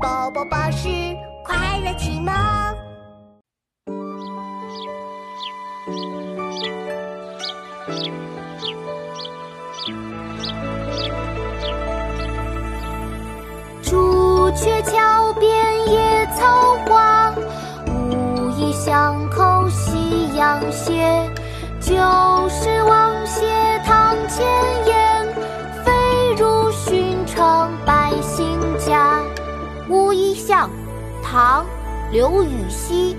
[0.00, 0.88] 宝宝巴士
[1.44, 2.32] 快乐启蒙。
[13.82, 15.50] 朱雀桥边
[15.90, 17.34] 野草花，
[17.86, 21.28] 乌衣巷口夕阳斜。
[21.80, 21.94] 旧
[22.48, 23.07] 时王
[31.30, 31.62] 唐·
[32.10, 33.14] 刘禹锡。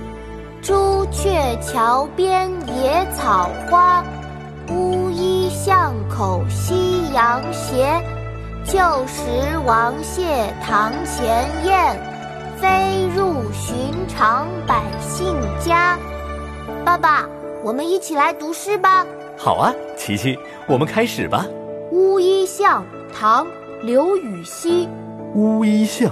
[0.63, 4.03] 朱雀桥边野草花，
[4.71, 8.01] 乌衣巷口夕阳斜。
[8.65, 11.99] 旧时王谢堂前燕，
[12.57, 15.95] 飞入寻常百姓家。
[16.83, 17.29] 爸爸，
[17.63, 19.05] 我们一起来读诗吧。
[19.37, 21.45] 好啊，琪琪，我们开始吧。
[21.91, 22.83] 乌衣巷，
[23.13, 23.45] 唐·
[23.83, 24.89] 刘禹锡。
[25.35, 26.11] 乌衣巷，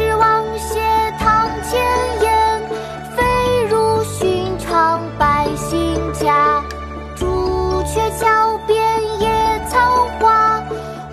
[7.93, 8.79] 鹊桥边
[9.19, 10.63] 野草花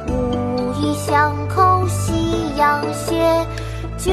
[0.07, 3.45] 乌衣巷口夕阳斜
[3.97, 4.13] 旧